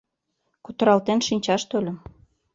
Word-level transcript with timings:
Кутыралтен 0.63 1.19
шинчаш 1.27 1.61
тольым. 1.71 1.97